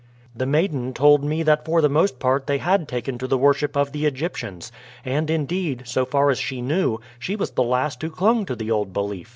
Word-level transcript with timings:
"The 0.35 0.47
maiden 0.47 0.95
told 0.95 1.23
me 1.23 1.43
that 1.43 1.63
for 1.63 1.79
the 1.79 1.87
most 1.87 2.17
part 2.17 2.47
they 2.47 2.57
had 2.57 2.87
taken 2.87 3.19
to 3.19 3.27
the 3.27 3.37
worship 3.37 3.77
of 3.77 3.91
the 3.91 4.07
Egyptians, 4.07 4.71
and 5.05 5.29
indeed, 5.29 5.83
so 5.85 6.05
far 6.05 6.31
as 6.31 6.39
she 6.39 6.59
knew, 6.59 6.97
she 7.19 7.35
was 7.35 7.51
the 7.51 7.61
last 7.61 8.01
who 8.01 8.09
clung 8.09 8.43
to 8.47 8.55
the 8.55 8.71
old 8.71 8.93
belief. 8.93 9.29